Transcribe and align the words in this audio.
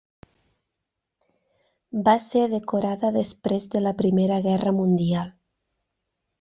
Va 2.07 2.15
ser 2.25 2.41
decorada 2.55 3.13
després 3.21 3.71
de 3.77 3.85
la 3.89 3.95
Primera 4.03 4.43
Guerra 4.49 4.77
Mundial. 4.83 5.33